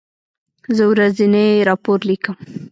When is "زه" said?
0.75-0.83